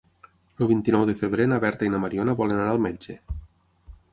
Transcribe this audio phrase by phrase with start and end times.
[0.63, 3.19] El vint-i-nou de febrer na Berta i na Mariona volen anar al metge.